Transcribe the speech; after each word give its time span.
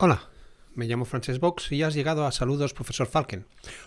Hola, 0.00 0.28
me 0.76 0.86
llamo 0.86 1.04
Frances 1.04 1.40
Box 1.40 1.72
y 1.72 1.82
has 1.82 1.92
llegado 1.92 2.24
a 2.24 2.30
Saludos 2.30 2.72
Profesor 2.72 3.08
Falken, 3.08 3.46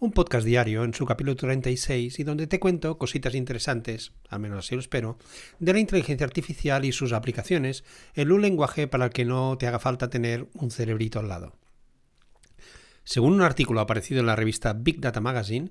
un 0.00 0.10
podcast 0.10 0.44
diario 0.44 0.82
en 0.82 0.94
su 0.94 1.06
capítulo 1.06 1.36
36 1.36 2.18
y 2.18 2.24
donde 2.24 2.48
te 2.48 2.58
cuento 2.58 2.98
cositas 2.98 3.36
interesantes, 3.36 4.10
al 4.28 4.40
menos 4.40 4.58
así 4.58 4.74
lo 4.74 4.80
espero, 4.80 5.16
de 5.60 5.72
la 5.72 5.78
inteligencia 5.78 6.26
artificial 6.26 6.84
y 6.84 6.90
sus 6.90 7.12
aplicaciones 7.12 7.84
en 8.14 8.32
un 8.32 8.42
lenguaje 8.42 8.88
para 8.88 9.04
el 9.04 9.10
que 9.12 9.24
no 9.24 9.56
te 9.56 9.68
haga 9.68 9.78
falta 9.78 10.10
tener 10.10 10.48
un 10.54 10.72
cerebrito 10.72 11.20
al 11.20 11.28
lado. 11.28 11.52
Según 13.04 13.34
un 13.34 13.42
artículo 13.42 13.78
aparecido 13.78 14.18
en 14.18 14.26
la 14.26 14.34
revista 14.34 14.72
Big 14.72 15.00
Data 15.00 15.20
Magazine, 15.20 15.70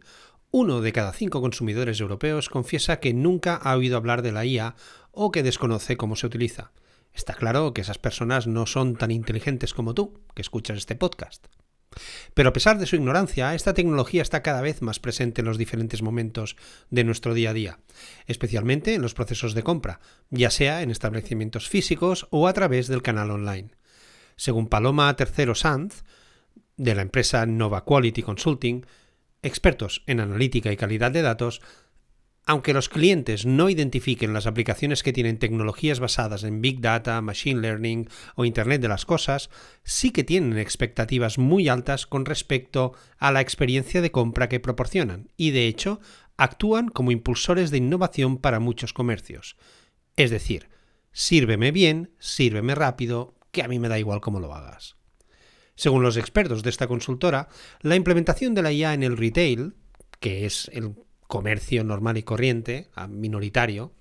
uno 0.52 0.80
de 0.80 0.94
cada 0.94 1.12
cinco 1.12 1.42
consumidores 1.42 2.00
europeos 2.00 2.48
confiesa 2.48 3.02
que 3.02 3.14
nunca 3.14 3.58
ha 3.58 3.76
oído 3.76 3.98
hablar 3.98 4.22
de 4.22 4.32
la 4.32 4.46
IA 4.46 4.76
o 5.12 5.30
que 5.30 5.44
desconoce 5.44 5.98
cómo 5.98 6.16
se 6.16 6.28
utiliza. 6.28 6.72
Está 7.14 7.34
claro 7.34 7.74
que 7.74 7.82
esas 7.82 7.98
personas 7.98 8.48
no 8.48 8.66
son 8.66 8.96
tan 8.96 9.12
inteligentes 9.12 9.74
como 9.74 9.94
tú, 9.94 10.22
que 10.34 10.42
escuchas 10.42 10.78
este 10.78 10.96
podcast. 10.96 11.48
Pero 12.34 12.50
a 12.50 12.54
pesar 12.54 12.78
de 12.80 12.86
su 12.86 12.96
ignorancia, 12.96 13.54
esta 13.54 13.74
tecnología 13.74 14.22
está 14.22 14.42
cada 14.42 14.62
vez 14.62 14.82
más 14.82 15.00
presente 15.00 15.42
en 15.42 15.48
los 15.48 15.58
diferentes 15.58 16.02
momentos 16.02 16.56
de 16.90 17.04
nuestro 17.04 17.34
día 17.34 17.50
a 17.50 17.54
día, 17.54 17.80
especialmente 18.28 18.94
en 18.94 19.02
los 19.02 19.14
procesos 19.14 19.54
de 19.54 19.64
compra, 19.64 20.00
ya 20.30 20.50
sea 20.52 20.82
en 20.82 20.92
establecimientos 20.92 21.68
físicos 21.68 22.28
o 22.30 22.48
a 22.48 22.54
través 22.54 22.88
del 22.88 23.02
canal 23.02 23.32
online. 23.32 23.72
Según 24.38 24.70
Paloma 24.70 25.14
Tercero 25.16 25.54
Sanz, 25.54 26.04
de 26.78 26.96
la 26.96 27.02
empresa 27.02 27.46
Nova 27.46 27.84
Quality 27.84 28.24
Consulting, 28.24 28.86
expertos 29.44 30.04
en 30.08 30.20
analítica 30.20 30.72
y 30.72 30.78
calidad 30.78 31.12
de 31.12 31.22
datos 31.22 31.62
aunque 32.52 32.74
los 32.74 32.90
clientes 32.90 33.46
no 33.46 33.70
identifiquen 33.70 34.34
las 34.34 34.46
aplicaciones 34.46 35.04
que 35.04 35.14
tienen 35.14 35.40
tecnologías 35.40 36.02
basadas 36.02 36.44
en 36.44 36.62
Big 36.62 36.82
Data, 36.82 37.22
Machine 37.22 37.62
Learning 37.62 38.10
o 38.36 38.44
Internet 38.44 38.82
de 38.82 38.90
las 38.90 39.06
Cosas, 39.06 39.50
sí 39.86 40.12
que 40.12 40.26
tienen 40.26 40.58
expectativas 40.58 41.38
muy 41.38 41.70
altas 41.70 42.06
con 42.06 42.26
respecto 42.26 42.92
a 43.20 43.32
la 43.32 43.40
experiencia 43.40 44.02
de 44.02 44.12
compra 44.12 44.50
que 44.50 44.60
proporcionan 44.60 45.30
y, 45.38 45.52
de 45.52 45.68
hecho, 45.68 46.02
actúan 46.36 46.90
como 46.90 47.12
impulsores 47.12 47.72
de 47.72 47.78
innovación 47.78 48.38
para 48.38 48.60
muchos 48.60 48.92
comercios. 48.92 49.56
Es 50.18 50.30
decir, 50.30 50.68
sírveme 51.14 51.72
bien, 51.72 52.12
sírveme 52.20 52.76
rápido, 52.76 53.34
que 53.52 53.64
a 53.64 53.70
mí 53.70 53.80
me 53.80 53.88
da 53.88 53.98
igual 53.98 54.20
cómo 54.20 54.42
lo 54.42 54.54
hagas. 54.54 54.98
Según 55.76 56.04
los 56.04 56.18
expertos 56.18 56.64
de 56.64 56.70
esta 56.70 56.88
consultora, 56.88 57.48
la 57.80 57.96
implementación 57.96 58.54
de 58.56 58.62
la 58.62 58.74
IA 58.74 58.94
en 58.94 59.04
el 59.04 59.16
retail, 59.16 59.76
que 60.20 60.46
es 60.46 60.70
el 60.74 60.96
comercio 61.32 61.86
normal 61.86 62.18
y 62.18 62.24
corriente, 62.24 62.90
minoritario, 63.08 63.94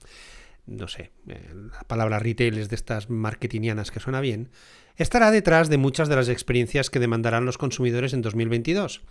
no 0.67 0.89
sé, 0.89 1.13
eh, 1.29 1.55
la 1.73 1.83
palabra 1.87 2.19
retail 2.19 2.59
es 2.59 2.69
de 2.69 2.75
estas 2.75 3.09
marketingianas 3.09 3.93
que 3.93 4.01
suena 4.01 4.21
bien, 4.21 4.51
estará 4.97 5.31
detrás 5.31 5.69
de 5.69 5.79
muchas 5.79 6.09
de 6.09 6.17
las 6.17 6.29
experiencias 6.29 6.91
que 6.91 6.99
demandarán 6.99 7.45
los 7.45 7.57
consumidores 7.57 8.15
en 8.15 8.23
2022 8.23 9.03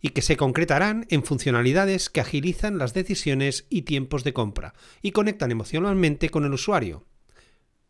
y 0.00 0.10
que 0.10 0.22
se 0.22 0.36
concretarán 0.36 1.04
en 1.10 1.24
funcionalidades 1.24 2.10
que 2.10 2.20
agilizan 2.20 2.78
las 2.78 2.94
decisiones 2.94 3.66
y 3.70 3.82
tiempos 3.82 4.22
de 4.22 4.32
compra 4.32 4.74
y 5.02 5.10
conectan 5.10 5.50
emocionalmente 5.50 6.30
con 6.30 6.44
el 6.44 6.54
usuario. 6.54 7.04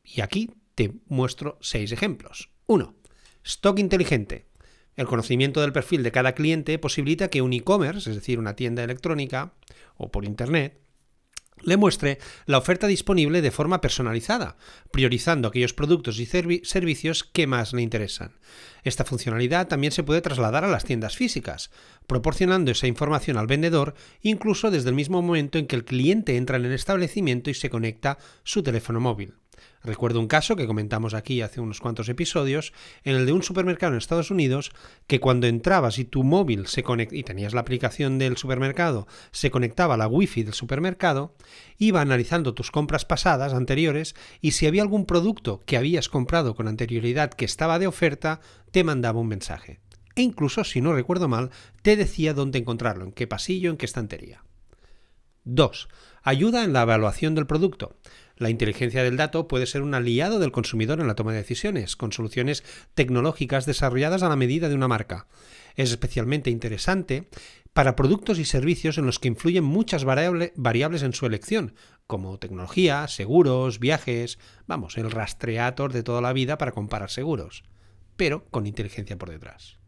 Y 0.02 0.22
aquí 0.22 0.50
te 0.74 0.92
muestro 1.08 1.58
seis 1.60 1.92
ejemplos. 1.92 2.48
1. 2.68 2.94
Stock 3.42 3.78
inteligente. 3.78 4.46
El 4.96 5.06
conocimiento 5.06 5.60
del 5.60 5.72
perfil 5.72 6.02
de 6.02 6.12
cada 6.12 6.34
cliente 6.34 6.78
posibilita 6.78 7.28
que 7.28 7.42
un 7.42 7.52
e-commerce, 7.52 8.10
es 8.10 8.16
decir, 8.16 8.38
una 8.38 8.56
tienda 8.56 8.84
electrónica 8.84 9.54
o 9.96 10.10
por 10.10 10.24
Internet, 10.24 10.80
le 11.62 11.76
muestre 11.76 12.18
la 12.46 12.58
oferta 12.58 12.86
disponible 12.86 13.40
de 13.40 13.50
forma 13.50 13.80
personalizada, 13.80 14.56
priorizando 14.90 15.48
aquellos 15.48 15.72
productos 15.72 16.18
y 16.18 16.26
servicios 16.26 17.24
que 17.24 17.46
más 17.46 17.72
le 17.72 17.82
interesan. 17.82 18.32
Esta 18.82 19.04
funcionalidad 19.04 19.68
también 19.68 19.92
se 19.92 20.02
puede 20.02 20.20
trasladar 20.20 20.64
a 20.64 20.68
las 20.68 20.84
tiendas 20.84 21.16
físicas, 21.16 21.70
proporcionando 22.06 22.70
esa 22.70 22.86
información 22.86 23.38
al 23.38 23.46
vendedor 23.46 23.94
incluso 24.20 24.70
desde 24.70 24.90
el 24.90 24.94
mismo 24.94 25.22
momento 25.22 25.58
en 25.58 25.66
que 25.66 25.76
el 25.76 25.84
cliente 25.84 26.36
entra 26.36 26.56
en 26.56 26.66
el 26.66 26.72
establecimiento 26.72 27.50
y 27.50 27.54
se 27.54 27.70
conecta 27.70 28.18
su 28.42 28.62
teléfono 28.62 29.00
móvil. 29.00 29.34
Recuerdo 29.84 30.18
un 30.18 30.28
caso 30.28 30.56
que 30.56 30.66
comentamos 30.66 31.12
aquí 31.12 31.42
hace 31.42 31.60
unos 31.60 31.80
cuantos 31.80 32.08
episodios, 32.08 32.72
en 33.02 33.16
el 33.16 33.26
de 33.26 33.32
un 33.32 33.42
supermercado 33.42 33.92
en 33.92 33.98
Estados 33.98 34.30
Unidos, 34.30 34.72
que 35.06 35.20
cuando 35.20 35.46
entrabas 35.46 35.98
y 35.98 36.06
tu 36.06 36.24
móvil 36.24 36.66
se 36.66 36.82
y 37.10 37.22
tenías 37.22 37.52
la 37.52 37.60
aplicación 37.60 38.18
del 38.18 38.38
supermercado, 38.38 39.06
se 39.30 39.50
conectaba 39.50 39.94
a 39.94 39.98
la 39.98 40.08
wifi 40.08 40.42
del 40.42 40.54
supermercado, 40.54 41.34
iba 41.76 42.00
analizando 42.00 42.54
tus 42.54 42.70
compras 42.70 43.04
pasadas, 43.04 43.52
anteriores, 43.52 44.14
y 44.40 44.52
si 44.52 44.66
había 44.66 44.82
algún 44.82 45.04
producto 45.04 45.62
que 45.66 45.76
habías 45.76 46.08
comprado 46.08 46.54
con 46.54 46.68
anterioridad 46.68 47.30
que 47.30 47.44
estaba 47.44 47.78
de 47.78 47.86
oferta, 47.86 48.40
te 48.70 48.84
mandaba 48.84 49.20
un 49.20 49.28
mensaje. 49.28 49.80
E 50.16 50.22
incluso, 50.22 50.64
si 50.64 50.80
no 50.80 50.92
recuerdo 50.92 51.28
mal, 51.28 51.50
te 51.82 51.96
decía 51.96 52.34
dónde 52.34 52.58
encontrarlo, 52.58 53.04
en 53.04 53.12
qué 53.12 53.26
pasillo, 53.26 53.70
en 53.70 53.76
qué 53.76 53.86
estantería. 53.86 54.43
2. 55.44 55.88
Ayuda 56.22 56.64
en 56.64 56.72
la 56.72 56.82
evaluación 56.82 57.34
del 57.34 57.46
producto. 57.46 57.96
La 58.36 58.50
inteligencia 58.50 59.04
del 59.04 59.16
dato 59.16 59.46
puede 59.46 59.66
ser 59.66 59.82
un 59.82 59.94
aliado 59.94 60.38
del 60.38 60.50
consumidor 60.50 61.00
en 61.00 61.06
la 61.06 61.14
toma 61.14 61.32
de 61.32 61.38
decisiones, 61.38 61.94
con 61.96 62.12
soluciones 62.12 62.64
tecnológicas 62.94 63.64
desarrolladas 63.66 64.22
a 64.22 64.28
la 64.28 64.36
medida 64.36 64.68
de 64.68 64.74
una 64.74 64.88
marca. 64.88 65.28
Es 65.76 65.90
especialmente 65.90 66.50
interesante 66.50 67.28
para 67.72 67.96
productos 67.96 68.38
y 68.38 68.44
servicios 68.44 68.98
en 68.98 69.06
los 69.06 69.18
que 69.18 69.28
influyen 69.28 69.64
muchas 69.64 70.04
variables 70.04 71.02
en 71.02 71.12
su 71.12 71.26
elección, 71.26 71.74
como 72.06 72.38
tecnología, 72.38 73.06
seguros, 73.08 73.78
viajes, 73.78 74.38
vamos, 74.66 74.96
el 74.96 75.10
rastreator 75.10 75.92
de 75.92 76.02
toda 76.02 76.20
la 76.20 76.32
vida 76.32 76.58
para 76.58 76.72
comparar 76.72 77.10
seguros, 77.10 77.64
pero 78.16 78.46
con 78.50 78.66
inteligencia 78.66 79.18
por 79.18 79.30
detrás. 79.30 79.78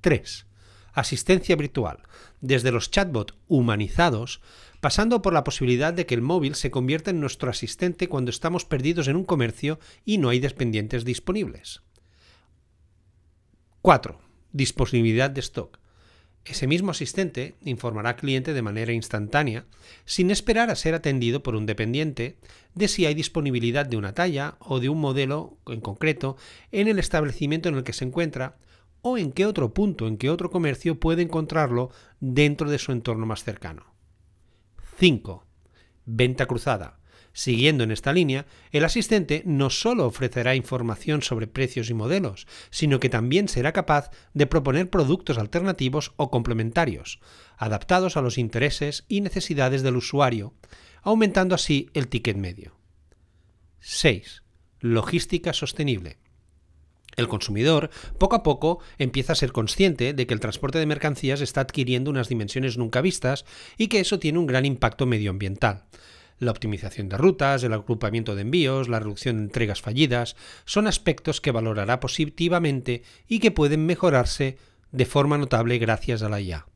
3. 0.00 0.46
Asistencia 0.92 1.56
virtual. 1.56 1.98
Desde 2.40 2.72
los 2.72 2.90
chatbots 2.90 3.34
humanizados 3.48 4.40
pasando 4.82 5.22
por 5.22 5.32
la 5.32 5.44
posibilidad 5.44 5.94
de 5.94 6.06
que 6.06 6.14
el 6.14 6.22
móvil 6.22 6.56
se 6.56 6.72
convierta 6.72 7.12
en 7.12 7.20
nuestro 7.20 7.48
asistente 7.48 8.08
cuando 8.08 8.30
estamos 8.30 8.64
perdidos 8.64 9.06
en 9.06 9.14
un 9.14 9.24
comercio 9.24 9.78
y 10.04 10.18
no 10.18 10.28
hay 10.28 10.40
dependientes 10.40 11.04
disponibles. 11.04 11.82
4. 13.80 14.20
Disponibilidad 14.50 15.30
de 15.30 15.40
stock. 15.40 15.78
Ese 16.44 16.66
mismo 16.66 16.90
asistente 16.90 17.54
informará 17.64 18.10
al 18.10 18.16
cliente 18.16 18.52
de 18.52 18.62
manera 18.62 18.92
instantánea, 18.92 19.66
sin 20.04 20.32
esperar 20.32 20.70
a 20.70 20.74
ser 20.74 20.94
atendido 20.94 21.44
por 21.44 21.54
un 21.54 21.66
dependiente, 21.66 22.36
de 22.74 22.88
si 22.88 23.06
hay 23.06 23.14
disponibilidad 23.14 23.86
de 23.86 23.96
una 23.96 24.14
talla 24.14 24.56
o 24.58 24.80
de 24.80 24.88
un 24.88 25.00
modelo 25.00 25.56
en 25.68 25.80
concreto 25.80 26.36
en 26.72 26.88
el 26.88 26.98
establecimiento 26.98 27.68
en 27.68 27.76
el 27.76 27.84
que 27.84 27.92
se 27.92 28.04
encuentra 28.04 28.56
o 29.02 29.18
en 29.18 29.32
qué 29.32 29.46
otro 29.46 29.74
punto, 29.74 30.06
en 30.06 30.16
qué 30.16 30.30
otro 30.30 30.50
comercio 30.50 30.98
puede 30.98 31.22
encontrarlo 31.22 31.90
dentro 32.20 32.70
de 32.70 32.78
su 32.78 32.92
entorno 32.92 33.26
más 33.26 33.44
cercano. 33.44 33.94
5. 34.98 35.44
Venta 36.06 36.46
cruzada. 36.46 36.98
Siguiendo 37.34 37.82
en 37.82 37.90
esta 37.90 38.12
línea, 38.12 38.46
el 38.72 38.84
asistente 38.84 39.42
no 39.46 39.70
solo 39.70 40.06
ofrecerá 40.06 40.54
información 40.54 41.22
sobre 41.22 41.46
precios 41.46 41.88
y 41.88 41.94
modelos, 41.94 42.46
sino 42.70 43.00
que 43.00 43.08
también 43.08 43.48
será 43.48 43.72
capaz 43.72 44.10
de 44.34 44.46
proponer 44.46 44.90
productos 44.90 45.38
alternativos 45.38 46.12
o 46.16 46.30
complementarios, 46.30 47.20
adaptados 47.56 48.16
a 48.16 48.22
los 48.22 48.36
intereses 48.36 49.04
y 49.08 49.22
necesidades 49.22 49.82
del 49.82 49.96
usuario, 49.96 50.54
aumentando 51.02 51.54
así 51.54 51.88
el 51.94 52.08
ticket 52.08 52.36
medio. 52.36 52.76
6. 53.80 54.42
Logística 54.80 55.52
sostenible. 55.54 56.18
El 57.16 57.28
consumidor, 57.28 57.90
poco 58.18 58.36
a 58.36 58.42
poco, 58.42 58.80
empieza 58.98 59.32
a 59.32 59.36
ser 59.36 59.52
consciente 59.52 60.14
de 60.14 60.26
que 60.26 60.32
el 60.32 60.40
transporte 60.40 60.78
de 60.78 60.86
mercancías 60.86 61.40
está 61.42 61.60
adquiriendo 61.60 62.10
unas 62.10 62.28
dimensiones 62.28 62.78
nunca 62.78 63.02
vistas 63.02 63.44
y 63.76 63.88
que 63.88 64.00
eso 64.00 64.18
tiene 64.18 64.38
un 64.38 64.46
gran 64.46 64.64
impacto 64.64 65.04
medioambiental. 65.04 65.84
La 66.38 66.50
optimización 66.50 67.08
de 67.08 67.18
rutas, 67.18 67.62
el 67.62 67.72
agrupamiento 67.72 68.34
de 68.34 68.42
envíos, 68.42 68.88
la 68.88 68.98
reducción 68.98 69.36
de 69.36 69.42
entregas 69.44 69.82
fallidas, 69.82 70.36
son 70.64 70.86
aspectos 70.86 71.40
que 71.40 71.52
valorará 71.52 72.00
positivamente 72.00 73.02
y 73.28 73.38
que 73.38 73.50
pueden 73.50 73.86
mejorarse 73.86 74.56
de 74.90 75.06
forma 75.06 75.38
notable 75.38 75.78
gracias 75.78 76.22
a 76.22 76.28
la 76.28 76.40
IA. 76.40 76.66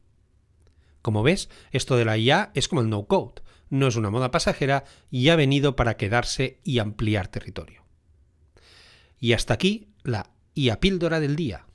Como 1.03 1.23
ves, 1.23 1.49
esto 1.73 1.97
de 1.97 2.05
la 2.05 2.19
IA 2.19 2.51
es 2.55 2.69
como 2.69 2.83
el 2.83 2.91
no-code, 2.91 3.43
no 3.69 3.87
es 3.89 3.97
una 3.97 4.11
moda 4.11 4.31
pasajera 4.31 4.85
y 5.11 5.31
ha 5.31 5.37
venido 5.37 5.77
para 5.77 5.97
quedarse 5.97 6.61
y 6.63 6.79
ampliar 6.79 7.29
territorio. 7.29 7.85
Y 9.19 9.33
hasta 9.33 9.55
aquí 9.55 9.89
la 10.03 10.31
IA 10.57 10.81
píldora 10.81 11.21
del 11.21 11.37
día. 11.37 11.67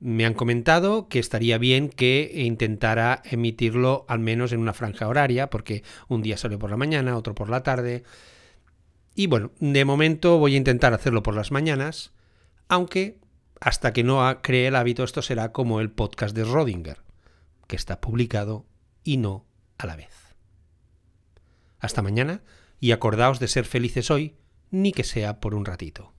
Me 0.00 0.26
han 0.26 0.34
comentado 0.34 1.08
que 1.08 1.20
estaría 1.20 1.58
bien 1.58 1.88
que 1.88 2.32
intentara 2.34 3.22
emitirlo 3.24 4.04
al 4.08 4.18
menos 4.18 4.52
en 4.52 4.58
una 4.58 4.74
franja 4.74 5.06
horaria, 5.06 5.48
porque 5.48 5.84
un 6.08 6.22
día 6.22 6.36
sale 6.36 6.58
por 6.58 6.70
la 6.70 6.76
mañana, 6.76 7.16
otro 7.16 7.36
por 7.36 7.48
la 7.48 7.62
tarde. 7.62 8.02
Y 9.14 9.28
bueno, 9.28 9.52
de 9.60 9.84
momento 9.84 10.38
voy 10.38 10.54
a 10.54 10.58
intentar 10.58 10.92
hacerlo 10.92 11.22
por 11.22 11.36
las 11.36 11.52
mañanas, 11.52 12.12
aunque 12.66 13.20
hasta 13.60 13.92
que 13.92 14.02
no 14.02 14.42
cree 14.42 14.66
el 14.66 14.74
hábito 14.74 15.04
esto 15.04 15.22
será 15.22 15.52
como 15.52 15.80
el 15.80 15.92
podcast 15.92 16.34
de 16.34 16.42
Rodinger, 16.42 16.98
que 17.68 17.76
está 17.76 18.00
publicado 18.00 18.66
y 19.04 19.18
no 19.18 19.46
a 19.78 19.86
la 19.86 19.94
vez. 19.94 20.34
Hasta 21.78 22.02
mañana 22.02 22.42
y 22.80 22.90
acordaos 22.90 23.38
de 23.38 23.46
ser 23.46 23.66
felices 23.66 24.10
hoy, 24.10 24.34
ni 24.72 24.90
que 24.90 25.04
sea 25.04 25.38
por 25.38 25.54
un 25.54 25.64
ratito. 25.64 26.12